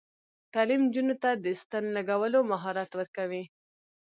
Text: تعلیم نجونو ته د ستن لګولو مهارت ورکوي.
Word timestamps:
تعلیم 0.53 0.81
نجونو 0.87 1.15
ته 1.23 1.29
د 1.43 1.45
ستن 1.61 1.83
لګولو 1.97 2.39
مهارت 2.51 2.89
ورکوي. 2.95 3.43